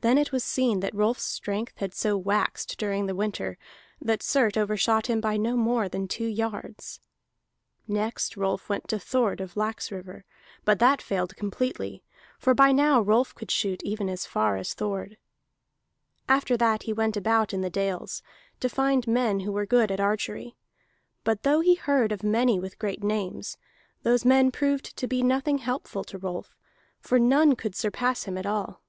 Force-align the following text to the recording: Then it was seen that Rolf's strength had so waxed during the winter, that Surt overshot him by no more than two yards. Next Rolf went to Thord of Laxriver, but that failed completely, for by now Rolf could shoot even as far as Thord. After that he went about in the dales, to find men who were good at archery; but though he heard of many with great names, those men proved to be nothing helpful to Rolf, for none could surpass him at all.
Then 0.00 0.16
it 0.16 0.30
was 0.30 0.44
seen 0.44 0.78
that 0.78 0.94
Rolf's 0.94 1.24
strength 1.24 1.78
had 1.78 1.92
so 1.92 2.16
waxed 2.16 2.78
during 2.78 3.06
the 3.06 3.16
winter, 3.16 3.58
that 4.00 4.20
Surt 4.22 4.56
overshot 4.56 5.08
him 5.08 5.20
by 5.20 5.36
no 5.36 5.56
more 5.56 5.88
than 5.88 6.06
two 6.06 6.28
yards. 6.28 7.00
Next 7.88 8.36
Rolf 8.36 8.68
went 8.68 8.86
to 8.90 9.00
Thord 9.00 9.40
of 9.40 9.56
Laxriver, 9.56 10.24
but 10.64 10.78
that 10.78 11.02
failed 11.02 11.34
completely, 11.34 12.04
for 12.38 12.54
by 12.54 12.70
now 12.70 13.00
Rolf 13.00 13.34
could 13.34 13.50
shoot 13.50 13.82
even 13.82 14.08
as 14.08 14.24
far 14.24 14.56
as 14.56 14.72
Thord. 14.72 15.16
After 16.28 16.56
that 16.56 16.84
he 16.84 16.92
went 16.92 17.16
about 17.16 17.52
in 17.52 17.62
the 17.62 17.68
dales, 17.68 18.22
to 18.60 18.68
find 18.68 19.04
men 19.08 19.40
who 19.40 19.50
were 19.50 19.66
good 19.66 19.90
at 19.90 19.98
archery; 19.98 20.54
but 21.24 21.42
though 21.42 21.60
he 21.60 21.74
heard 21.74 22.12
of 22.12 22.22
many 22.22 22.60
with 22.60 22.78
great 22.78 23.02
names, 23.02 23.58
those 24.04 24.24
men 24.24 24.52
proved 24.52 24.96
to 24.96 25.08
be 25.08 25.24
nothing 25.24 25.58
helpful 25.58 26.04
to 26.04 26.18
Rolf, 26.18 26.56
for 27.00 27.18
none 27.18 27.56
could 27.56 27.74
surpass 27.74 28.22
him 28.28 28.38
at 28.38 28.46
all. 28.46 28.80